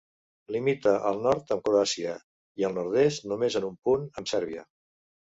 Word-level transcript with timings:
Limita 0.53 0.93
al 1.09 1.19
nord 1.25 1.53
amb 1.55 1.61
Croàcia 1.67 2.13
i 2.63 2.65
al 2.71 2.73
nord-est, 2.79 3.29
només 3.33 3.59
en 3.61 3.69
un 3.69 3.77
punt, 3.89 4.09
amb 4.23 4.33
Sèrbia. 4.33 4.65